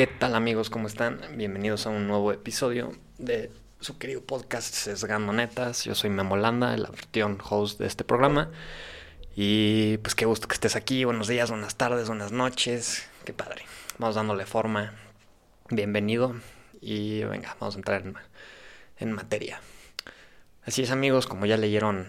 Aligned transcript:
¿Qué 0.00 0.06
tal 0.06 0.34
amigos? 0.34 0.70
¿Cómo 0.70 0.86
están? 0.86 1.20
Bienvenidos 1.36 1.86
a 1.86 1.90
un 1.90 2.08
nuevo 2.08 2.32
episodio 2.32 2.90
de 3.18 3.52
su 3.80 3.98
querido 3.98 4.22
podcast 4.22 4.72
Sesgando 4.72 5.30
Netas. 5.34 5.84
Yo 5.84 5.94
soy 5.94 6.08
Memolanda, 6.08 6.72
el 6.72 6.86
anfitrión 6.86 7.36
host 7.46 7.78
de 7.78 7.86
este 7.86 8.02
programa. 8.02 8.50
Y 9.36 9.98
pues 9.98 10.14
qué 10.14 10.24
gusto 10.24 10.48
que 10.48 10.54
estés 10.54 10.74
aquí. 10.74 11.04
Buenos 11.04 11.28
días, 11.28 11.50
buenas 11.50 11.76
tardes, 11.76 12.08
buenas 12.08 12.32
noches. 12.32 13.10
Qué 13.26 13.34
padre. 13.34 13.66
Vamos 13.98 14.14
dándole 14.14 14.46
forma. 14.46 14.94
Bienvenido. 15.68 16.34
Y 16.80 17.22
venga, 17.24 17.54
vamos 17.60 17.74
a 17.74 17.78
entrar 17.78 18.00
en, 18.00 18.14
en 19.00 19.12
materia. 19.12 19.60
Así 20.64 20.80
es 20.80 20.92
amigos, 20.92 21.26
como 21.26 21.44
ya 21.44 21.58
leyeron, 21.58 22.08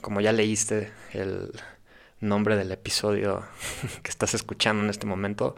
como 0.00 0.20
ya 0.20 0.30
leíste 0.30 0.92
el 1.12 1.50
nombre 2.20 2.54
del 2.54 2.70
episodio 2.70 3.44
que 4.04 4.10
estás 4.10 4.34
escuchando 4.34 4.84
en 4.84 4.90
este 4.90 5.06
momento, 5.06 5.56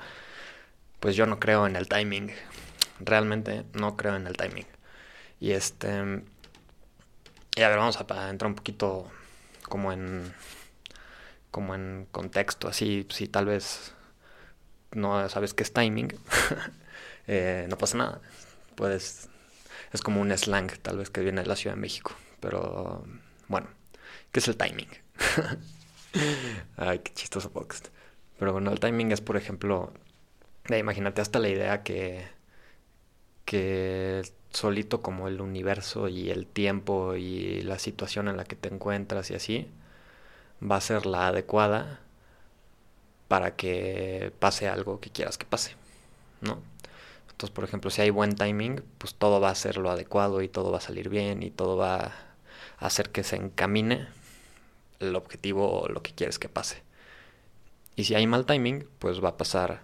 pues 1.01 1.16
yo 1.16 1.27
no 1.27 1.38
creo 1.38 1.66
en 1.66 1.77
el 1.77 1.88
timing. 1.88 2.30
Realmente 3.01 3.65
no 3.75 3.97
creo 3.97 4.16
en 4.16 4.27
el 4.27 4.37
timing. 4.37 4.66
Y 5.41 5.52
este... 5.52 6.23
Y 7.56 7.62
a 7.62 7.69
ver, 7.69 7.79
vamos 7.79 7.97
a, 7.97 8.30
entrar 8.30 8.48
un 8.48 8.55
poquito 8.55 9.11
como 9.69 9.92
en... 9.92 10.33
Como 11.51 11.75
en 11.75 12.06
contexto, 12.11 12.69
así, 12.69 13.06
si 13.11 13.27
tal 13.27 13.47
vez 13.47 13.95
no 14.92 15.29
sabes 15.29 15.55
qué 15.55 15.62
es 15.62 15.73
timing, 15.73 16.15
eh, 17.27 17.67
no 17.69 17.78
pasa 17.78 17.97
nada. 17.97 18.20
Puedes... 18.75 19.28
Es 19.92 20.03
como 20.03 20.20
un 20.20 20.37
slang 20.37 20.70
tal 20.83 20.98
vez 20.98 21.11
que 21.11 21.22
viene 21.22 21.41
de 21.41 21.47
la 21.47 21.56
Ciudad 21.56 21.75
de 21.75 21.81
México. 21.81 22.12
Pero 22.41 23.05
bueno, 23.48 23.69
¿qué 24.31 24.41
es 24.41 24.48
el 24.48 24.56
timing? 24.56 24.89
Ay, 26.77 26.98
qué 27.00 27.12
chistoso 27.15 27.50
podcast. 27.50 27.89
Pero 28.39 28.53
bueno, 28.53 28.70
el 28.70 28.81
timing 28.81 29.12
es, 29.12 29.20
por 29.20 29.37
ejemplo, 29.37 29.92
imagínate 30.77 31.20
hasta 31.22 31.38
la 31.38 31.48
idea 31.48 31.83
que, 31.83 32.27
que 33.44 34.22
solito 34.50 35.00
como 35.02 35.28
el 35.28 35.41
universo 35.41 36.08
y 36.08 36.30
el 36.30 36.47
tiempo 36.47 37.16
y 37.16 37.62
la 37.62 37.78
situación 37.78 38.28
en 38.28 38.36
la 38.36 38.44
que 38.44 38.56
te 38.56 38.69
encuentras 38.69 39.30
y 39.30 39.34
así 39.34 39.69
va 40.62 40.77
a 40.77 40.80
ser 40.80 41.06
la 41.06 41.28
adecuada 41.28 42.00
para 43.28 43.56
que 43.56 44.33
pase 44.38 44.69
algo 44.69 45.00
que 45.00 45.10
quieras 45.10 45.38
que 45.38 45.47
pase, 45.47 45.77
¿no? 46.41 46.58
Entonces, 47.30 47.55
por 47.55 47.64
ejemplo, 47.64 47.91
si 47.91 48.03
hay 48.03 48.10
buen 48.10 48.34
timing, 48.34 48.82
pues 48.98 49.14
todo 49.14 49.41
va 49.41 49.50
a 49.50 49.55
ser 49.55 49.77
lo 49.77 49.91
adecuado 49.91 50.42
y 50.42 50.48
todo 50.48 50.72
va 50.72 50.78
a 50.78 50.80
salir 50.80 51.08
bien 51.08 51.42
y 51.42 51.50
todo 51.50 51.77
va 51.77 51.97
a 52.78 52.86
hacer 52.86 53.10
que 53.10 53.22
se 53.22 53.36
encamine 53.36 54.08
el 54.98 55.14
objetivo 55.14 55.70
o 55.70 55.88
lo 55.88 56.03
que 56.03 56.12
quieres 56.12 56.38
que 56.38 56.48
pase. 56.48 56.82
Y 57.94 58.05
si 58.05 58.14
hay 58.14 58.27
mal 58.27 58.47
timing, 58.47 58.88
pues 58.98 59.22
va 59.22 59.30
a 59.30 59.36
pasar 59.36 59.82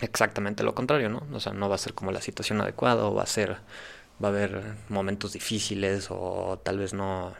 exactamente 0.00 0.62
lo 0.62 0.74
contrario, 0.74 1.08
¿no? 1.08 1.26
O 1.32 1.40
sea, 1.40 1.52
no 1.52 1.68
va 1.68 1.76
a 1.76 1.78
ser 1.78 1.94
como 1.94 2.12
la 2.12 2.20
situación 2.20 2.60
adecuada 2.60 3.06
o 3.06 3.14
va 3.14 3.22
a 3.22 3.26
ser, 3.26 3.58
va 4.22 4.28
a 4.28 4.30
haber 4.30 4.74
momentos 4.88 5.32
difíciles 5.32 6.08
o 6.10 6.60
tal 6.62 6.78
vez 6.78 6.94
no, 6.94 7.34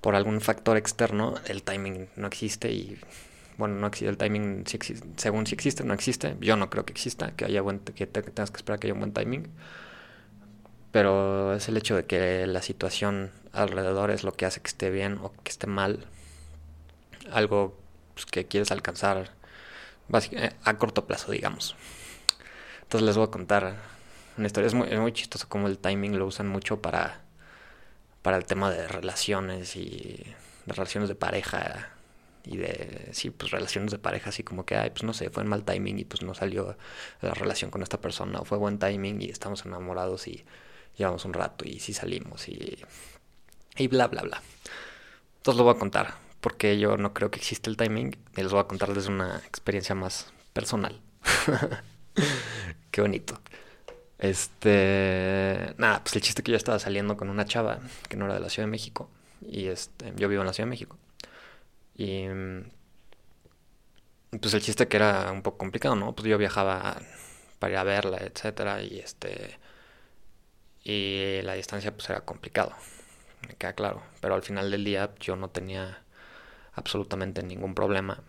por 0.00 0.14
algún 0.14 0.40
factor 0.40 0.76
externo, 0.76 1.34
el 1.46 1.62
timing 1.62 2.08
no 2.16 2.26
existe 2.26 2.70
y, 2.70 2.98
bueno, 3.56 3.74
no 3.76 3.88
existe, 3.88 4.08
el 4.08 4.16
timing 4.16 4.64
según 5.16 5.46
si 5.46 5.54
existe, 5.54 5.84
no 5.84 5.94
existe. 5.94 6.36
Yo 6.40 6.56
no 6.56 6.70
creo 6.70 6.84
que 6.84 6.92
exista, 6.92 7.32
que 7.32 7.44
haya 7.44 7.62
buen, 7.62 7.80
que 7.80 8.06
tengas 8.06 8.50
que 8.50 8.56
esperar 8.58 8.78
que 8.78 8.86
haya 8.86 8.94
un 8.94 9.00
buen 9.00 9.12
timing. 9.12 9.48
Pero 10.92 11.54
es 11.54 11.68
el 11.68 11.76
hecho 11.76 11.96
de 11.96 12.06
que 12.06 12.46
la 12.46 12.62
situación 12.62 13.30
alrededor 13.52 14.10
es 14.10 14.24
lo 14.24 14.32
que 14.32 14.46
hace 14.46 14.60
que 14.60 14.68
esté 14.68 14.90
bien 14.90 15.18
o 15.22 15.32
que 15.42 15.50
esté 15.50 15.66
mal. 15.66 16.06
Algo 17.30 17.76
pues, 18.14 18.26
que 18.26 18.46
quieres 18.46 18.70
alcanzar 18.70 19.30
a 20.64 20.78
corto 20.78 21.06
plazo, 21.06 21.32
digamos. 21.32 21.76
Entonces 22.82 23.06
les 23.06 23.16
voy 23.16 23.26
a 23.26 23.30
contar 23.30 23.76
una 24.36 24.46
historia. 24.46 24.66
Es 24.66 24.74
muy, 24.74 24.88
muy 24.96 25.12
chistoso 25.12 25.48
como 25.48 25.66
el 25.68 25.78
timing 25.78 26.18
lo 26.18 26.26
usan 26.26 26.48
mucho 26.48 26.80
para, 26.80 27.20
para 28.22 28.36
el 28.36 28.44
tema 28.44 28.70
de 28.70 28.88
relaciones 28.88 29.76
y 29.76 30.24
de 30.66 30.72
relaciones 30.72 31.08
de 31.08 31.14
pareja 31.14 31.90
y 32.44 32.56
de, 32.56 33.10
sí, 33.12 33.28
pues 33.30 33.50
relaciones 33.50 33.90
de 33.90 33.98
pareja, 33.98 34.30
así 34.30 34.42
como 34.42 34.64
que, 34.64 34.76
ay, 34.76 34.90
pues 34.90 35.02
no 35.02 35.12
sé, 35.12 35.28
fue 35.28 35.42
en 35.42 35.50
mal 35.50 35.64
timing 35.64 35.98
y 35.98 36.04
pues 36.04 36.22
no 36.22 36.32
salió 36.34 36.78
la 37.20 37.34
relación 37.34 37.70
con 37.70 37.82
esta 37.82 38.00
persona, 38.00 38.38
o 38.38 38.44
fue 38.46 38.56
buen 38.56 38.78
timing 38.78 39.20
y 39.20 39.28
estamos 39.28 39.66
enamorados 39.66 40.26
y 40.28 40.46
llevamos 40.96 41.26
un 41.26 41.34
rato 41.34 41.66
y 41.68 41.78
sí 41.78 41.92
salimos 41.92 42.48
y, 42.48 42.78
y 43.76 43.88
bla, 43.88 44.06
bla, 44.06 44.22
bla. 44.22 44.42
Entonces 45.36 45.58
lo 45.58 45.64
voy 45.64 45.74
a 45.74 45.78
contar 45.78 46.14
porque 46.40 46.78
yo 46.78 46.96
no 46.96 47.14
creo 47.14 47.30
que 47.30 47.38
existe 47.38 47.70
el 47.70 47.76
timing 47.76 48.16
y 48.36 48.42
les 48.42 48.50
voy 48.50 48.60
a 48.60 48.64
contar 48.64 48.94
desde 48.94 49.10
una 49.10 49.38
experiencia 49.46 49.94
más 49.94 50.32
personal. 50.52 51.00
Qué 52.90 53.00
bonito. 53.00 53.40
Este, 54.18 55.74
nada, 55.78 56.02
pues 56.02 56.16
el 56.16 56.22
chiste 56.22 56.42
que 56.42 56.50
yo 56.50 56.56
estaba 56.56 56.78
saliendo 56.78 57.16
con 57.16 57.30
una 57.30 57.44
chava 57.44 57.80
que 58.08 58.16
no 58.16 58.24
era 58.24 58.34
de 58.34 58.40
la 58.40 58.50
Ciudad 58.50 58.66
de 58.66 58.72
México 58.72 59.08
y 59.40 59.66
este, 59.66 60.12
yo 60.16 60.28
vivo 60.28 60.42
en 60.42 60.46
la 60.46 60.52
Ciudad 60.52 60.66
de 60.66 60.70
México. 60.70 60.98
Y 61.96 62.26
pues 64.40 64.54
el 64.54 64.62
chiste 64.62 64.88
que 64.88 64.96
era 64.96 65.32
un 65.32 65.42
poco 65.42 65.58
complicado, 65.58 65.96
¿no? 65.96 66.14
Pues 66.14 66.28
yo 66.28 66.38
viajaba 66.38 67.00
para 67.58 67.72
ir 67.72 67.78
a 67.78 67.84
verla, 67.84 68.18
etcétera, 68.18 68.82
y 68.82 68.98
este 68.98 69.58
y 70.84 71.42
la 71.42 71.54
distancia 71.54 71.92
pues 71.92 72.08
era 72.10 72.22
complicado. 72.22 72.72
Me 73.46 73.54
queda 73.54 73.74
claro, 73.74 74.02
pero 74.20 74.34
al 74.34 74.42
final 74.42 74.70
del 74.70 74.84
día 74.84 75.10
yo 75.20 75.36
no 75.36 75.48
tenía 75.50 76.02
absolutamente 76.78 77.42
ningún 77.42 77.74
problema 77.74 78.22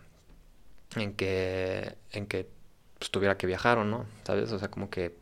en 0.96 1.14
que, 1.14 1.96
en 2.12 2.26
que 2.26 2.48
pues, 2.98 3.10
tuviera 3.10 3.36
que 3.38 3.46
viajar 3.46 3.78
o 3.78 3.84
no, 3.84 4.06
¿sabes? 4.24 4.52
O 4.52 4.58
sea, 4.58 4.68
como 4.68 4.90
que 4.90 5.14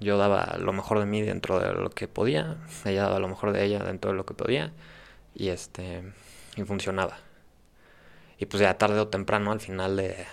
yo 0.00 0.18
daba 0.18 0.56
lo 0.58 0.72
mejor 0.72 0.98
de 0.98 1.06
mí 1.06 1.22
dentro 1.22 1.58
de 1.60 1.72
lo 1.72 1.90
que 1.90 2.08
podía, 2.08 2.56
ella 2.84 3.02
daba 3.02 3.18
lo 3.18 3.28
mejor 3.28 3.52
de 3.52 3.64
ella 3.64 3.80
dentro 3.80 4.10
de 4.10 4.16
lo 4.16 4.26
que 4.26 4.34
podía 4.34 4.72
y 5.34 5.48
este 5.48 6.02
y 6.56 6.64
funcionaba. 6.64 7.18
Y 8.38 8.46
pues 8.46 8.60
ya 8.60 8.76
tarde 8.76 8.98
o 8.98 9.08
temprano 9.08 9.52
al 9.52 9.60
final 9.60 9.96
de 9.96 10.26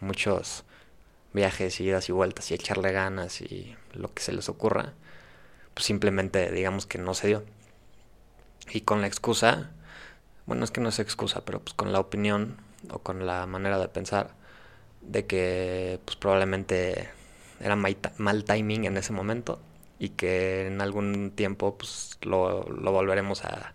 muchos 0.00 0.64
viajes, 1.32 1.80
idas 1.80 2.08
y 2.08 2.12
vueltas 2.12 2.50
y 2.50 2.54
echarle 2.54 2.92
ganas 2.92 3.40
y 3.40 3.76
lo 3.92 4.12
que 4.12 4.22
se 4.22 4.32
les 4.32 4.48
ocurra, 4.48 4.94
pues 5.74 5.86
simplemente 5.86 6.50
digamos 6.50 6.86
que 6.86 6.98
no 6.98 7.14
se 7.14 7.28
dio. 7.28 7.44
Y 8.70 8.82
con 8.82 9.00
la 9.00 9.06
excusa 9.06 9.70
bueno, 10.48 10.64
es 10.64 10.70
que 10.70 10.80
no 10.80 10.88
es 10.88 10.98
excusa, 10.98 11.44
pero 11.44 11.60
pues 11.60 11.74
con 11.74 11.92
la 11.92 12.00
opinión 12.00 12.56
o 12.90 13.00
con 13.00 13.26
la 13.26 13.46
manera 13.46 13.78
de 13.78 13.88
pensar 13.88 14.34
de 15.02 15.26
que 15.26 16.00
pues 16.06 16.16
probablemente 16.16 17.10
era 17.60 17.76
mal, 17.76 18.44
timing 18.44 18.86
en 18.86 18.96
ese 18.96 19.12
momento 19.12 19.60
y 19.98 20.10
que 20.10 20.66
en 20.66 20.80
algún 20.80 21.32
tiempo 21.32 21.76
pues 21.76 22.18
lo, 22.22 22.62
volveremos 22.64 23.44
a 23.44 23.74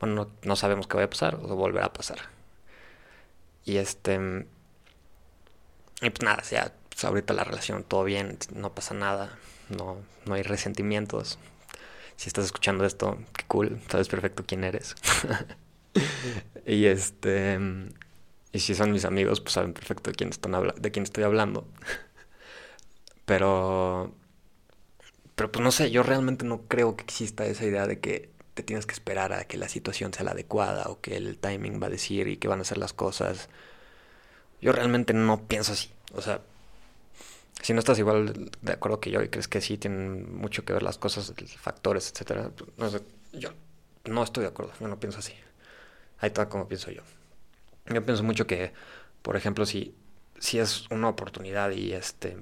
bueno 0.00 0.30
no, 0.42 0.56
sabemos 0.56 0.86
qué 0.86 0.96
va 0.96 1.04
a 1.04 1.10
pasar 1.10 1.34
o 1.36 1.54
volverá 1.54 1.86
a 1.86 1.92
pasar. 1.92 2.18
Y 3.66 3.76
este 3.76 4.46
y 6.00 6.10
pues 6.10 6.22
nada 6.22 6.42
ya 6.50 6.72
pues 6.88 7.04
ahorita 7.04 7.34
la 7.34 7.44
relación 7.44 7.84
todo 7.84 8.04
bien 8.04 8.38
no 8.54 8.74
pasa 8.74 8.94
nada 8.94 9.38
no 9.68 9.98
no 10.24 10.34
hay 10.34 10.42
resentimientos. 10.42 11.38
Si 12.16 12.28
estás 12.28 12.46
escuchando 12.46 12.86
esto 12.86 13.18
qué 13.36 13.44
cool 13.48 13.80
sabes 13.90 14.08
perfecto 14.08 14.44
quién 14.46 14.64
eres 14.64 14.94
y 16.66 16.86
este. 16.86 17.58
Y 18.52 18.60
si 18.60 18.74
son 18.74 18.92
mis 18.92 19.04
amigos, 19.04 19.40
pues 19.40 19.52
saben 19.52 19.72
perfecto 19.72 20.10
de 20.10 20.16
quién, 20.16 20.30
de 20.30 20.90
quién 20.90 21.02
estoy 21.02 21.24
hablando. 21.24 21.66
Pero. 23.24 24.14
Pero 25.34 25.52
pues 25.52 25.62
no 25.62 25.70
sé, 25.70 25.90
yo 25.90 26.02
realmente 26.02 26.46
no 26.46 26.62
creo 26.62 26.96
que 26.96 27.04
exista 27.04 27.44
esa 27.44 27.66
idea 27.66 27.86
de 27.86 28.00
que 28.00 28.30
te 28.54 28.62
tienes 28.62 28.86
que 28.86 28.94
esperar 28.94 29.34
a 29.34 29.44
que 29.44 29.58
la 29.58 29.68
situación 29.68 30.14
sea 30.14 30.24
la 30.24 30.30
adecuada 30.30 30.84
o 30.88 31.02
que 31.02 31.16
el 31.18 31.36
timing 31.36 31.80
va 31.82 31.88
a 31.88 31.90
decir 31.90 32.26
y 32.28 32.38
que 32.38 32.48
van 32.48 32.60
a 32.62 32.64
ser 32.64 32.78
las 32.78 32.94
cosas. 32.94 33.50
Yo 34.62 34.72
realmente 34.72 35.12
no 35.12 35.46
pienso 35.46 35.72
así. 35.72 35.90
O 36.14 36.22
sea, 36.22 36.40
si 37.62 37.74
no 37.74 37.80
estás 37.80 37.98
igual 37.98 38.50
de 38.62 38.72
acuerdo 38.72 39.00
que 39.00 39.10
yo 39.10 39.22
y 39.22 39.28
crees 39.28 39.48
que 39.48 39.60
sí 39.60 39.76
tienen 39.76 40.34
mucho 40.34 40.64
que 40.64 40.72
ver 40.72 40.82
las 40.82 40.98
cosas, 40.98 41.34
factores, 41.58 42.10
etcétera, 42.10 42.50
pues, 42.56 42.70
no 42.78 42.88
sé, 42.90 43.02
yo 43.32 43.50
no 44.04 44.22
estoy 44.22 44.42
de 44.42 44.48
acuerdo, 44.48 44.72
yo 44.80 44.88
no 44.88 44.98
pienso 44.98 45.18
así. 45.18 45.34
Ahí 46.18 46.28
está 46.28 46.48
como 46.48 46.68
pienso 46.68 46.90
yo. 46.90 47.02
Yo 47.86 48.04
pienso 48.04 48.22
mucho 48.22 48.46
que, 48.46 48.72
por 49.22 49.36
ejemplo, 49.36 49.66
si, 49.66 49.94
si 50.38 50.58
es 50.58 50.90
una 50.90 51.08
oportunidad 51.08 51.70
y 51.70 51.92
este 51.92 52.38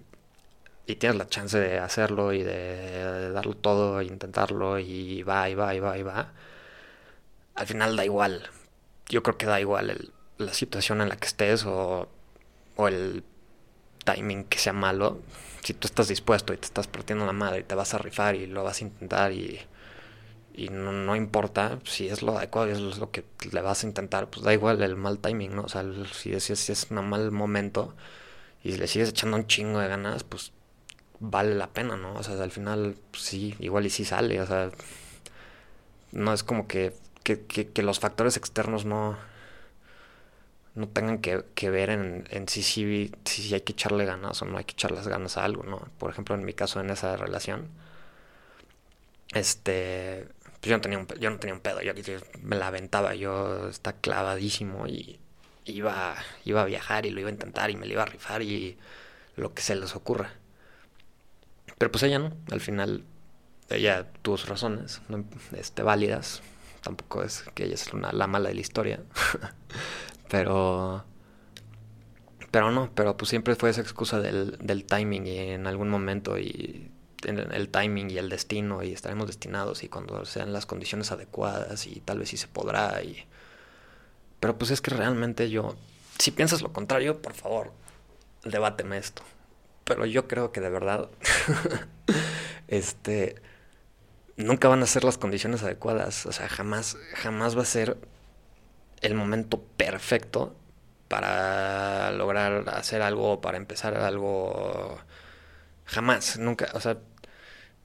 y 0.86 0.96
tienes 0.96 1.18
la 1.18 1.28
chance 1.28 1.58
de 1.58 1.78
hacerlo 1.78 2.32
y 2.32 2.42
de, 2.42 3.30
darlo 3.30 3.54
todo 3.56 4.00
e 4.00 4.04
intentarlo 4.04 4.78
y 4.78 5.22
va 5.22 5.48
y 5.48 5.54
va 5.54 5.74
y 5.74 5.80
va 5.80 5.98
y 5.98 6.02
va, 6.02 6.32
al 7.54 7.66
final 7.66 7.96
da 7.96 8.04
igual. 8.04 8.50
Yo 9.08 9.22
creo 9.22 9.38
que 9.38 9.46
da 9.46 9.60
igual 9.60 10.12
la 10.38 10.54
situación 10.54 11.00
en 11.00 11.08
la 11.08 11.16
que 11.16 11.26
estés 11.26 11.64
o, 11.66 12.08
o 12.76 12.88
el 12.88 13.24
timing 14.04 14.44
que 14.44 14.58
sea 14.58 14.72
malo. 14.72 15.20
Si 15.62 15.74
tú 15.74 15.86
estás 15.86 16.08
dispuesto 16.08 16.52
y 16.52 16.58
te 16.58 16.66
estás 16.66 16.86
partiendo 16.88 17.26
la 17.26 17.32
madre 17.32 17.60
y 17.60 17.64
te 17.64 17.74
vas 17.74 17.94
a 17.94 17.98
rifar 17.98 18.34
y 18.34 18.46
lo 18.46 18.64
vas 18.64 18.80
a 18.80 18.84
intentar 18.84 19.32
y 19.32 19.60
y 20.54 20.68
no, 20.68 21.16
importa 21.16 21.80
si 21.84 22.08
es 22.08 22.22
lo 22.22 22.38
adecuado, 22.38 22.68
es 22.70 22.98
lo 22.98 23.10
que 23.10 23.24
le 23.50 23.60
vas 23.60 23.82
a 23.82 23.86
intentar, 23.88 24.30
pues 24.30 24.44
da 24.44 24.52
igual 24.54 24.82
el 24.82 24.96
mal 24.96 25.18
timing, 25.18 25.56
¿no? 25.56 25.62
O 25.62 25.68
sea, 25.68 25.84
si 26.12 26.32
es, 26.32 26.44
si 26.44 26.72
es 26.72 26.86
un 26.90 27.08
mal 27.08 27.32
momento 27.32 27.94
y 28.62 28.72
si 28.72 28.78
le 28.78 28.86
sigues 28.86 29.10
echando 29.10 29.36
un 29.36 29.46
chingo 29.48 29.80
de 29.80 29.88
ganas, 29.88 30.22
pues 30.24 30.52
vale 31.20 31.54
la 31.56 31.68
pena, 31.68 31.96
¿no? 31.96 32.14
O 32.14 32.22
sea, 32.22 32.40
al 32.42 32.52
final, 32.52 32.96
pues, 33.10 33.24
sí, 33.24 33.56
igual 33.58 33.86
y 33.86 33.90
sí 33.90 34.04
sale, 34.04 34.40
o 34.40 34.46
sea, 34.46 34.70
no 36.12 36.32
es 36.32 36.44
como 36.44 36.68
que, 36.68 36.94
que, 37.24 37.40
que, 37.46 37.82
los 37.82 37.98
factores 38.00 38.36
externos 38.36 38.84
no, 38.84 39.16
no 40.74 40.88
tengan 40.88 41.18
que, 41.18 41.44
que 41.54 41.70
ver 41.70 41.90
en, 41.90 42.26
en 42.30 42.48
si, 42.48 42.62
si, 42.62 43.12
si, 43.24 43.54
hay 43.54 43.62
que 43.62 43.72
echarle 43.72 44.04
ganas 44.04 44.42
o 44.42 44.44
no 44.44 44.58
hay 44.58 44.64
que 44.64 44.72
echarles 44.72 45.08
ganas 45.08 45.36
a 45.36 45.44
algo, 45.44 45.62
¿no? 45.64 45.88
Por 45.98 46.10
ejemplo, 46.10 46.34
en 46.34 46.44
mi 46.44 46.52
caso, 46.54 46.80
en 46.80 46.90
esa 46.90 47.16
relación, 47.16 47.68
este, 49.32 50.28
pues 50.64 50.70
yo 50.70 50.78
no 50.78 50.81
tenía 50.81 50.99
un, 50.99 51.06
yo 51.20 51.28
no 51.28 51.37
tenía 51.37 51.52
un 51.52 51.61
pedo, 51.61 51.82
yo, 51.82 51.93
me 52.40 52.56
la 52.56 52.69
aventaba, 52.69 53.14
yo 53.14 53.69
estaba 53.69 53.99
clavadísimo 54.00 54.87
y 54.87 55.19
iba, 55.66 56.16
iba 56.46 56.62
a 56.62 56.64
viajar 56.64 57.05
y 57.05 57.11
lo 57.11 57.20
iba 57.20 57.28
a 57.28 57.32
intentar 57.32 57.70
y 57.70 57.76
me 57.76 57.84
lo 57.84 57.93
iba 57.93 58.02
a 58.02 58.06
rifar 58.06 58.40
y 58.40 58.78
lo 59.37 59.52
que 59.52 59.61
se 59.61 59.76
les 59.76 59.94
ocurra. 59.94 60.32
Pero 61.76 61.93
pues 61.93 62.02
ella 62.05 62.19
no, 62.19 62.32
al 62.50 62.62
final 62.62 63.05
ella 63.69 64.11
tuvo 64.22 64.38
sus 64.38 64.49
razones, 64.49 65.02
este, 65.55 65.82
válidas, 65.82 66.40
tampoco 66.82 67.22
es 67.22 67.44
que 67.52 67.67
ella 67.67 67.75
es 67.75 67.93
una, 67.93 68.10
la 68.12 68.26
mala 68.26 68.49
de 68.49 68.55
la 68.55 68.60
historia, 68.62 69.02
pero... 70.31 71.05
Pero 72.50 72.70
no, 72.70 72.90
pero 72.94 73.19
pues 73.19 73.28
siempre 73.28 73.55
fue 73.55 73.69
esa 73.69 73.82
excusa 73.82 74.20
del, 74.20 74.56
del 74.62 74.87
timing 74.87 75.26
y 75.26 75.38
en 75.38 75.67
algún 75.67 75.90
momento 75.90 76.38
y 76.38 76.90
el 77.24 77.68
timing 77.68 78.10
y 78.10 78.18
el 78.18 78.28
destino 78.28 78.82
y 78.82 78.92
estaremos 78.92 79.26
destinados 79.26 79.82
y 79.82 79.88
cuando 79.88 80.24
sean 80.24 80.52
las 80.52 80.66
condiciones 80.66 81.12
adecuadas 81.12 81.86
y 81.86 82.00
tal 82.00 82.18
vez 82.18 82.28
sí 82.28 82.36
se 82.36 82.48
podrá 82.48 83.02
y 83.02 83.26
pero 84.40 84.58
pues 84.58 84.70
es 84.70 84.80
que 84.80 84.90
realmente 84.90 85.50
yo 85.50 85.76
si 86.18 86.30
piensas 86.30 86.62
lo 86.62 86.72
contrario 86.72 87.20
por 87.22 87.34
favor 87.34 87.72
debáteme 88.44 88.98
esto. 88.98 89.22
Pero 89.84 90.06
yo 90.06 90.28
creo 90.28 90.52
que 90.52 90.60
de 90.60 90.70
verdad 90.70 91.08
este 92.68 93.36
nunca 94.36 94.68
van 94.68 94.82
a 94.82 94.86
ser 94.86 95.04
las 95.04 95.18
condiciones 95.18 95.62
adecuadas. 95.62 96.26
O 96.26 96.32
sea 96.32 96.48
jamás 96.48 96.96
jamás 97.14 97.56
va 97.56 97.62
a 97.62 97.66
ser 97.66 97.98
el 99.00 99.14
momento 99.14 99.62
perfecto 99.76 100.56
para 101.08 102.10
lograr 102.12 102.68
hacer 102.70 103.02
algo 103.02 103.40
para 103.40 103.56
empezar 103.56 103.96
algo. 103.96 104.98
Jamás 105.86 106.38
nunca. 106.38 106.70
O 106.74 106.80
sea 106.80 106.98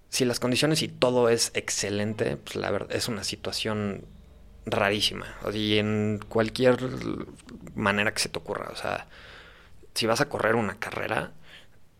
si 0.09 0.25
las 0.25 0.39
condiciones 0.39 0.81
y 0.81 0.87
todo 0.87 1.29
es 1.29 1.51
excelente, 1.53 2.37
pues 2.37 2.55
la 2.55 2.71
verdad 2.71 2.95
es 2.95 3.07
una 3.07 3.23
situación 3.23 4.05
rarísima. 4.65 5.27
Y 5.53 5.77
en 5.77 6.19
cualquier 6.27 6.77
manera 7.75 8.13
que 8.13 8.19
se 8.19 8.29
te 8.29 8.39
ocurra. 8.39 8.69
O 8.71 8.75
sea, 8.75 9.07
si 9.93 10.07
vas 10.07 10.21
a 10.21 10.29
correr 10.29 10.55
una 10.55 10.79
carrera, 10.79 11.33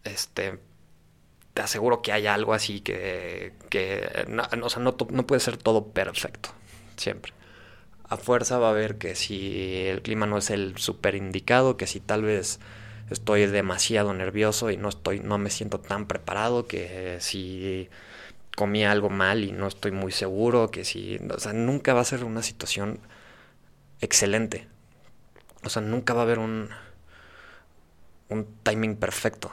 este 0.04 0.60
te 1.54 1.62
aseguro 1.64 2.02
que 2.02 2.14
hay 2.14 2.28
algo 2.28 2.54
así 2.54 2.80
que, 2.82 3.54
que 3.70 4.26
no, 4.28 4.44
o 4.64 4.70
sea, 4.70 4.82
no, 4.82 4.96
no 5.10 5.28
puede 5.28 5.40
ser 5.42 5.58
todo 5.58 5.88
perfecto, 5.88 6.50
siempre. 6.96 7.34
A 8.08 8.18
fuerza 8.18 8.60
va 8.60 8.68
a 8.68 8.72
haber 8.72 8.98
que 8.98 9.16
si 9.16 9.86
el 9.88 10.02
clima 10.02 10.26
no 10.26 10.38
es 10.38 10.50
el 10.52 10.78
super 10.78 11.16
indicado, 11.16 11.78
que 11.78 11.88
si 11.88 12.00
tal 12.00 12.24
vez 12.24 12.60
estoy 13.10 13.46
demasiado 13.48 14.14
nervioso 14.14 14.70
y 14.72 14.78
no 14.78 14.90
estoy, 14.90 15.20
no 15.20 15.38
me 15.38 15.50
siento 15.50 15.80
tan 15.80 16.08
preparado 16.08 16.68
que 16.68 17.18
si 17.20 17.90
comí 18.56 18.84
algo 18.84 19.10
mal 19.10 19.44
y 19.44 19.52
no 19.52 19.68
estoy 19.68 19.92
muy 19.92 20.12
seguro, 20.12 20.70
que 20.70 20.84
si, 20.84 21.18
o 21.34 21.40
sea, 21.40 21.54
nunca 21.54 21.94
va 21.94 22.02
a 22.02 22.06
ser 22.06 22.24
una 22.24 22.44
situación 22.44 23.00
excelente. 24.02 24.68
O 25.64 25.70
sea, 25.70 25.82
nunca 25.82 26.14
va 26.14 26.22
a 26.22 26.24
haber 26.24 26.40
un, 26.40 26.70
un 28.30 28.46
timing 28.64 28.96
perfecto. 28.96 29.52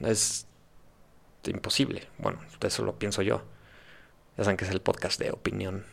Es 0.00 0.46
imposible. 1.46 2.08
Bueno, 2.18 2.40
eso 2.60 2.84
lo 2.84 2.98
pienso 2.98 3.22
yo. 3.22 3.44
Ya 4.36 4.44
saben 4.44 4.56
que 4.56 4.64
es 4.64 4.70
el 4.70 4.80
podcast 4.80 5.20
de 5.20 5.30
opinión 5.30 5.84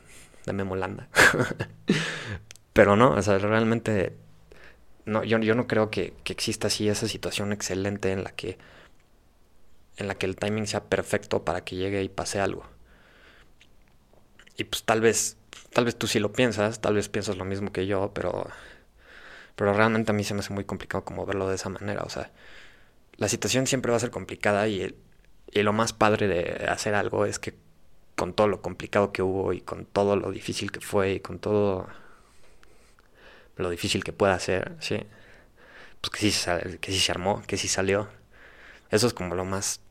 de 0.46 0.54
Memolanda. 0.54 1.08
Pero 2.74 2.96
no, 2.96 3.12
o 3.12 3.22
sea, 3.22 3.38
realmente 3.38 4.16
no, 5.06 5.24
yo, 5.24 5.38
yo 5.40 5.56
no 5.56 5.68
creo 5.68 5.90
que, 5.92 6.14
que, 6.24 6.34
exista 6.34 6.68
así 6.68 6.90
esa 6.90 7.08
situación 7.08 7.54
excelente 7.54 8.12
en 8.12 8.24
la 8.24 8.32
que 8.32 8.58
en 9.98 10.08
la 10.08 10.16
que 10.16 10.26
el 10.26 10.36
timing 10.36 10.68
sea 10.68 10.84
perfecto 10.86 11.46
para 11.46 11.64
que 11.64 11.76
llegue 11.78 12.04
y 12.04 12.10
pase 12.10 12.40
algo. 12.40 12.66
Y 14.58 14.64
pues 14.66 14.84
tal 14.84 15.02
vez 15.02 15.38
tal 15.74 15.86
vez 15.86 15.98
tú 15.98 16.08
sí 16.08 16.20
lo 16.20 16.32
piensas, 16.32 16.82
tal 16.82 16.96
vez 16.96 17.10
piensas 17.10 17.38
lo 17.38 17.46
mismo 17.46 17.72
que 17.72 17.88
yo, 17.88 18.12
pero 18.14 18.48
pero 19.56 19.74
realmente 19.74 20.12
a 20.12 20.16
mí 20.16 20.24
se 20.24 20.34
me 20.34 20.42
hace 20.42 20.54
muy 20.54 20.66
complicado 20.66 21.06
como 21.06 21.26
verlo 21.26 21.48
de 21.50 21.56
esa 21.56 21.70
manera, 21.70 22.04
o 22.04 22.10
sea, 22.10 22.32
la 23.18 23.30
situación 23.30 23.68
siempre 23.68 23.92
va 23.92 23.98
a 23.98 24.00
ser 24.02 24.12
complicada 24.12 24.68
y, 24.68 24.96
y 25.52 25.64
lo 25.64 25.74
más 25.74 25.94
padre 25.94 26.28
de 26.28 26.68
hacer 26.70 26.96
algo 26.96 27.26
es 27.26 27.40
que 27.40 27.56
con 28.16 28.34
todo 28.34 28.48
lo 28.48 28.62
complicado 28.62 29.12
que 29.12 29.22
hubo 29.22 29.54
y 29.54 29.62
con 29.62 29.86
todo 29.86 30.16
lo 30.16 30.32
difícil 30.32 30.72
que 30.72 30.82
fue 30.82 31.14
y 31.14 31.20
con 31.22 31.40
todo 31.40 31.88
lo 33.58 33.70
difícil 33.70 34.04
que 34.04 34.14
pueda 34.14 34.40
ser, 34.40 34.76
¿sí? 34.80 35.00
Pues 36.02 36.12
que 36.12 36.32
sí, 36.32 36.50
que 36.82 36.92
sí 36.92 37.00
se 37.00 37.12
armó, 37.12 37.44
que 37.48 37.58
sí 37.58 37.68
salió. 37.68 38.10
Eso 38.92 39.08
es 39.08 39.14
como 39.14 39.36
lo 39.36 39.46
más 39.46 39.82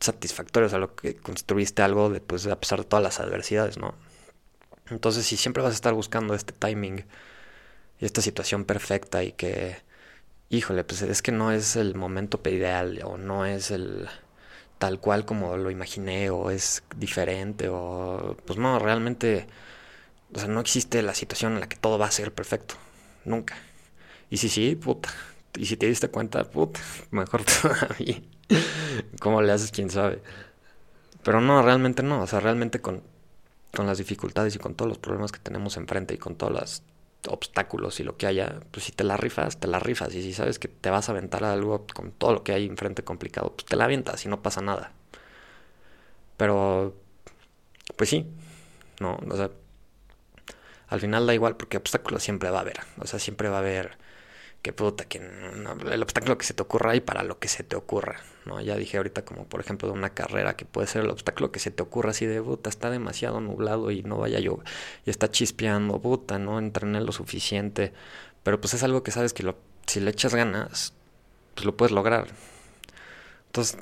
satisfactorio, 0.00 0.66
o 0.66 0.70
sea, 0.70 0.78
lo 0.78 0.94
que 0.94 1.16
construiste 1.16 1.82
algo 1.82 2.10
de 2.10 2.18
a 2.18 2.60
pesar 2.60 2.80
de 2.80 2.84
todas 2.84 3.02
las 3.02 3.20
adversidades, 3.20 3.78
¿no? 3.78 3.94
Entonces, 4.90 5.26
si 5.26 5.36
siempre 5.36 5.62
vas 5.62 5.72
a 5.72 5.74
estar 5.74 5.94
buscando 5.94 6.34
este 6.34 6.52
timing 6.52 7.04
y 8.00 8.04
esta 8.06 8.22
situación 8.22 8.64
perfecta 8.64 9.24
y 9.24 9.32
que, 9.32 9.76
híjole, 10.50 10.84
pues 10.84 11.02
es 11.02 11.22
que 11.22 11.32
no 11.32 11.52
es 11.52 11.76
el 11.76 11.94
momento 11.94 12.40
ideal 12.46 13.00
o 13.04 13.18
no 13.18 13.46
es 13.46 13.70
el 13.70 14.08
tal 14.78 15.00
cual 15.00 15.24
como 15.24 15.56
lo 15.56 15.70
imaginé 15.70 16.30
o 16.30 16.50
es 16.50 16.84
diferente 16.96 17.68
o 17.70 18.36
pues 18.46 18.58
no, 18.58 18.78
realmente, 18.78 19.46
o 20.34 20.38
sea, 20.38 20.48
no 20.48 20.60
existe 20.60 21.02
la 21.02 21.14
situación 21.14 21.54
en 21.54 21.60
la 21.60 21.68
que 21.68 21.76
todo 21.76 21.98
va 21.98 22.06
a 22.06 22.10
ser 22.12 22.32
perfecto 22.34 22.76
nunca. 23.28 23.56
Y 24.30 24.38
si 24.38 24.48
sí, 24.48 24.76
puta. 24.76 25.10
Y 25.56 25.66
si 25.66 25.76
te 25.76 25.86
diste 25.86 26.08
cuenta, 26.08 26.44
puta, 26.44 26.80
mejor 27.10 27.42
todavía. 27.44 28.20
¿Cómo 29.20 29.42
le 29.42 29.52
haces? 29.52 29.70
¿Quién 29.70 29.90
sabe? 29.90 30.22
Pero 31.22 31.40
no, 31.40 31.62
realmente 31.62 32.02
no. 32.02 32.22
O 32.22 32.26
sea, 32.26 32.40
realmente 32.40 32.80
con, 32.80 33.02
con 33.74 33.86
las 33.86 33.98
dificultades 33.98 34.54
y 34.56 34.58
con 34.58 34.74
todos 34.74 34.88
los 34.88 34.98
problemas 34.98 35.32
que 35.32 35.40
tenemos 35.40 35.76
enfrente 35.76 36.14
y 36.14 36.18
con 36.18 36.36
todos 36.36 36.52
los 36.52 36.82
obstáculos 37.28 37.98
y 38.00 38.04
lo 38.04 38.16
que 38.16 38.26
haya, 38.26 38.60
pues 38.70 38.84
si 38.84 38.92
te 38.92 39.04
la 39.04 39.16
rifas, 39.16 39.58
te 39.58 39.66
la 39.68 39.78
rifas. 39.78 40.14
Y 40.14 40.22
si 40.22 40.32
sabes 40.34 40.58
que 40.58 40.68
te 40.68 40.90
vas 40.90 41.08
a 41.08 41.12
aventar 41.12 41.44
algo 41.44 41.86
con 41.94 42.12
todo 42.12 42.32
lo 42.32 42.44
que 42.44 42.52
hay 42.52 42.66
enfrente 42.66 43.02
complicado, 43.04 43.52
pues 43.54 43.66
te 43.66 43.76
la 43.76 43.84
avientas 43.84 44.24
y 44.24 44.28
no 44.28 44.42
pasa 44.42 44.60
nada. 44.60 44.92
Pero, 46.36 46.94
pues 47.96 48.10
sí, 48.10 48.26
no, 49.00 49.18
o 49.28 49.36
sea, 49.36 49.50
al 50.88 51.00
final 51.00 51.26
da 51.26 51.34
igual 51.34 51.56
porque 51.56 51.76
obstáculos 51.76 52.22
siempre 52.22 52.50
va 52.50 52.58
a 52.58 52.62
haber. 52.62 52.80
O 52.98 53.06
sea, 53.06 53.18
siempre 53.18 53.48
va 53.48 53.56
a 53.56 53.60
haber 53.60 53.98
que 54.62 54.72
puta, 54.72 55.04
que 55.04 55.18
el 55.18 56.02
obstáculo 56.02 56.36
que 56.36 56.44
se 56.44 56.54
te 56.54 56.62
ocurra 56.62 56.96
y 56.96 57.00
para 57.00 57.22
lo 57.22 57.38
que 57.38 57.48
se 57.48 57.62
te 57.62 57.76
ocurra, 57.76 58.20
¿no? 58.44 58.60
Ya 58.60 58.76
dije 58.76 58.96
ahorita 58.96 59.24
como 59.24 59.46
por 59.46 59.60
ejemplo 59.60 59.88
de 59.88 59.94
una 59.94 60.10
carrera 60.10 60.56
que 60.56 60.64
puede 60.64 60.86
ser 60.88 61.04
el 61.04 61.10
obstáculo 61.10 61.52
que 61.52 61.60
se 61.60 61.70
te 61.70 61.82
ocurra 61.82 62.10
así 62.10 62.26
de 62.26 62.42
puta, 62.42 62.68
está 62.68 62.90
demasiado 62.90 63.40
nublado 63.40 63.90
y 63.90 64.02
no 64.02 64.18
vaya 64.18 64.40
yo, 64.40 64.58
y 65.06 65.10
está 65.10 65.30
chispeando, 65.30 66.00
puta, 66.00 66.38
no 66.38 66.58
entrené 66.58 67.00
lo 67.00 67.12
suficiente, 67.12 67.92
pero 68.42 68.60
pues 68.60 68.74
es 68.74 68.82
algo 68.82 69.02
que 69.02 69.12
sabes 69.12 69.32
que 69.32 69.44
lo, 69.44 69.56
si 69.86 70.00
le 70.00 70.10
echas 70.10 70.34
ganas, 70.34 70.92
pues 71.54 71.64
lo 71.64 71.76
puedes 71.76 71.92
lograr. 71.92 72.28
Entonces, 73.46 73.78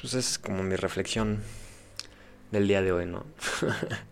pues 0.00 0.14
es 0.14 0.38
como 0.38 0.62
mi 0.62 0.76
reflexión 0.76 1.42
del 2.52 2.68
día 2.68 2.82
de 2.82 2.92
hoy, 2.92 3.06
¿no? 3.06 3.26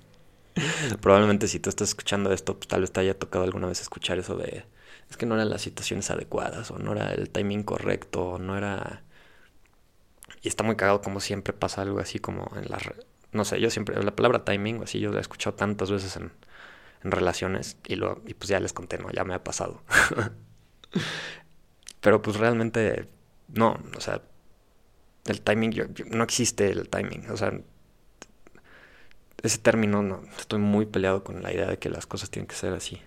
Probablemente 1.01 1.49
si 1.49 1.61
tú 1.61 1.71
estás 1.71 1.89
escuchando 1.89 2.33
esto, 2.33 2.57
pues 2.57 2.69
tal 2.69 2.81
vez 2.83 2.93
te 2.93 3.01
haya 3.01 3.19
tocado 3.19 3.45
alguna 3.45 3.69
vez 3.69 3.81
escuchar 3.81 4.19
eso 4.19 4.37
de 4.37 4.65
es 5.11 5.17
que 5.17 5.27
no 5.27 5.35
eran 5.35 5.51
las 5.51 5.63
situaciones 5.63 6.11
adecuadas 6.11 6.71
o 6.71 6.79
no 6.79 6.93
era 6.93 7.13
el 7.15 7.31
timing 7.31 7.63
correcto 7.63 8.23
o 8.33 8.39
no 8.39 8.57
era 8.59 9.03
y 10.43 10.49
está 10.49 10.63
muy 10.65 10.77
cagado 10.77 11.01
como 11.01 11.21
siempre 11.21 11.53
pasa 11.53 11.83
algo 11.83 11.99
así 12.01 12.19
como 12.19 12.51
en 12.57 12.71
la 12.71 12.79
no 13.33 13.45
sé, 13.45 13.61
yo 13.61 13.71
siempre 13.71 14.03
la 14.03 14.15
palabra 14.17 14.45
timing 14.45 14.83
así 14.83 15.01
yo 15.01 15.11
la 15.13 15.19
he 15.19 15.21
escuchado 15.21 15.57
tantas 15.57 15.91
veces 15.91 16.17
en, 16.17 16.33
en 17.05 17.11
relaciones 17.11 17.79
y 17.87 17.97
lo 17.97 18.23
y 18.27 18.35
pues 18.35 18.49
ya 18.49 18.61
les 18.61 18.73
conté, 18.73 18.99
no, 18.99 19.11
ya 19.11 19.25
me 19.25 19.35
ha 19.35 19.45
pasado. 19.45 19.83
Pero 22.01 22.23
pues 22.23 22.37
realmente 22.37 23.09
no, 23.49 23.79
o 23.97 24.01
sea, 24.01 24.23
el 25.27 25.41
timing 25.43 25.73
no 26.11 26.25
existe 26.25 26.71
el 26.71 26.89
timing, 26.89 27.31
o 27.31 27.37
sea, 27.37 27.53
ese 29.43 29.59
término 29.59 30.03
no, 30.03 30.23
estoy 30.39 30.59
muy 30.59 30.87
peleado 30.87 31.23
con 31.25 31.43
la 31.43 31.53
idea 31.53 31.67
de 31.67 31.79
que 31.79 31.91
las 31.91 32.07
cosas 32.07 32.31
tienen 32.31 32.47
que 32.47 32.57
ser 32.57 32.73
así. 32.73 33.01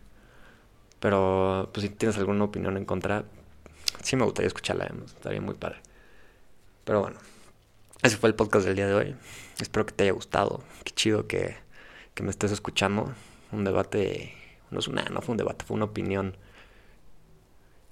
Pero 0.99 1.69
pues 1.73 1.85
si 1.85 1.89
tienes 1.89 2.17
alguna 2.17 2.45
opinión 2.45 2.77
en 2.77 2.85
contra, 2.85 3.25
sí 4.03 4.15
me 4.15 4.23
gustaría 4.23 4.47
escucharla, 4.47 4.91
estaría 5.05 5.41
muy 5.41 5.55
padre. 5.55 5.81
Pero 6.85 7.01
bueno, 7.01 7.19
ese 8.03 8.17
fue 8.17 8.29
el 8.29 8.35
podcast 8.35 8.65
del 8.65 8.75
día 8.75 8.87
de 8.87 8.93
hoy. 8.93 9.15
Espero 9.59 9.85
que 9.85 9.93
te 9.93 10.03
haya 10.03 10.13
gustado. 10.13 10.63
Qué 10.83 10.91
chido 10.93 11.27
que, 11.27 11.57
que 12.13 12.23
me 12.23 12.29
estés 12.29 12.51
escuchando. 12.51 13.13
Un 13.51 13.63
debate, 13.63 14.33
no 14.69 14.79
es 14.79 14.87
una, 14.87 15.03
no 15.05 15.21
fue 15.21 15.33
un 15.33 15.37
debate, 15.37 15.65
fue 15.65 15.75
una 15.75 15.85
opinión 15.85 16.37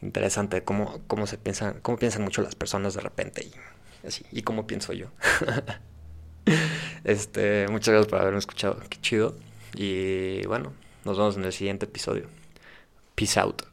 interesante 0.01 0.63
cómo, 0.63 1.01
cómo 1.08 1.27
se 1.27 1.38
piensan, 1.38 1.81
cómo 1.81 1.98
piensan 1.98 2.24
mucho 2.24 2.41
las 2.41 2.55
personas 2.55 2.93
de 2.93 3.01
repente 3.01 3.43
y 3.43 4.08
así, 4.08 4.25
y 4.31 4.43
cómo 4.43 4.65
pienso 4.65 4.93
yo. 4.93 5.08
este, 7.03 7.67
muchas 7.69 7.89
gracias 7.93 8.08
por 8.10 8.19
haberme 8.19 8.39
escuchado, 8.39 8.79
qué 8.89 8.98
chido. 9.01 9.36
Y 9.75 10.46
bueno, 10.48 10.74
nos 11.05 11.17
vemos 11.17 11.38
en 11.38 11.46
el 11.46 11.53
siguiente 11.53 11.86
episodio. 11.86 12.27
Peace 13.15 13.39
out. 13.39 13.68